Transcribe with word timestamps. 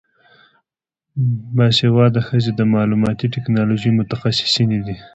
باسواده 1.55 2.19
ښځې 2.27 2.51
د 2.55 2.61
معلوماتي 2.73 3.25
ټیکنالوژۍ 3.33 3.91
متخصصینې 3.99 4.79
دي. 4.85 4.95